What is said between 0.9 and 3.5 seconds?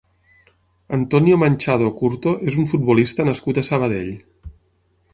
Antonio Manchado Curto és un futbolista